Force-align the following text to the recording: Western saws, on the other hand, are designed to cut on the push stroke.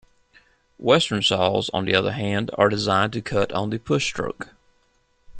Western 0.79 1.21
saws, 1.21 1.69
on 1.75 1.85
the 1.85 1.93
other 1.93 2.11
hand, 2.13 2.49
are 2.57 2.69
designed 2.69 3.13
to 3.13 3.21
cut 3.21 3.51
on 3.51 3.69
the 3.69 3.77
push 3.77 4.05
stroke. 4.05 4.49